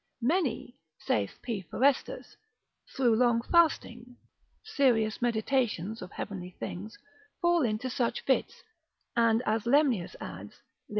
[0.23, 1.61] Many, (saith P.
[1.69, 2.35] Forestus)
[2.95, 4.17] through long fasting,
[4.63, 6.97] serious meditations of heavenly things,
[7.39, 8.63] fall into such fits;
[9.15, 10.55] and as Lemnius adds,
[10.89, 10.89] lib.